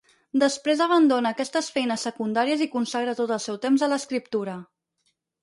Després 0.43 0.79
abandona 0.85 1.31
aquestes 1.37 1.67
feines 1.75 2.05
secundàries 2.07 2.65
i 2.67 2.69
consagra 2.77 3.15
tot 3.21 3.35
el 3.37 3.43
seu 3.45 3.61
temps 3.67 3.85
a 3.85 3.93
l'escriptura. 3.93 4.59